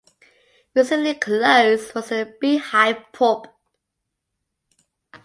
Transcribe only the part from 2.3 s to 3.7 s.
Beehive Pub.